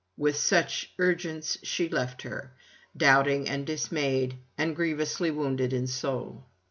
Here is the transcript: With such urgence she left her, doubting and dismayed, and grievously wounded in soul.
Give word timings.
With 0.17 0.35
such 0.35 0.93
urgence 0.97 1.59
she 1.61 1.87
left 1.87 2.23
her, 2.23 2.55
doubting 2.97 3.47
and 3.47 3.67
dismayed, 3.67 4.39
and 4.57 4.75
grievously 4.75 5.29
wounded 5.29 5.73
in 5.73 5.85
soul. 5.85 6.47